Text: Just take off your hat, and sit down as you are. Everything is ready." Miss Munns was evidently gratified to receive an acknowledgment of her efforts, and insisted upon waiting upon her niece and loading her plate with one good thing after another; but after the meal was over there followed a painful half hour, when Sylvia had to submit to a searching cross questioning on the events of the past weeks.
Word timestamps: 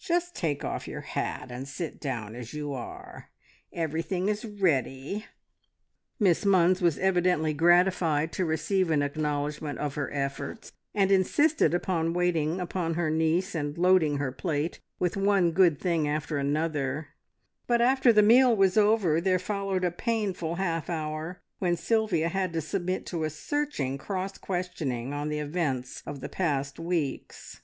Just 0.00 0.34
take 0.34 0.64
off 0.64 0.88
your 0.88 1.02
hat, 1.02 1.52
and 1.52 1.68
sit 1.68 2.00
down 2.00 2.34
as 2.34 2.52
you 2.52 2.72
are. 2.72 3.30
Everything 3.72 4.28
is 4.28 4.44
ready." 4.44 5.24
Miss 6.18 6.44
Munns 6.44 6.82
was 6.82 6.98
evidently 6.98 7.54
gratified 7.54 8.32
to 8.32 8.44
receive 8.44 8.90
an 8.90 9.02
acknowledgment 9.02 9.78
of 9.78 9.94
her 9.94 10.12
efforts, 10.12 10.72
and 10.96 11.12
insisted 11.12 11.74
upon 11.74 12.12
waiting 12.12 12.58
upon 12.60 12.94
her 12.94 13.08
niece 13.08 13.54
and 13.54 13.78
loading 13.78 14.16
her 14.16 14.32
plate 14.32 14.80
with 14.98 15.16
one 15.16 15.52
good 15.52 15.78
thing 15.78 16.08
after 16.08 16.38
another; 16.38 17.10
but 17.68 17.80
after 17.80 18.12
the 18.12 18.20
meal 18.20 18.56
was 18.56 18.76
over 18.76 19.20
there 19.20 19.38
followed 19.38 19.84
a 19.84 19.92
painful 19.92 20.56
half 20.56 20.90
hour, 20.90 21.40
when 21.60 21.76
Sylvia 21.76 22.30
had 22.30 22.52
to 22.54 22.60
submit 22.60 23.06
to 23.06 23.22
a 23.22 23.30
searching 23.30 23.96
cross 23.96 24.38
questioning 24.38 25.12
on 25.12 25.28
the 25.28 25.38
events 25.38 26.02
of 26.04 26.18
the 26.18 26.28
past 26.28 26.80
weeks. 26.80 27.60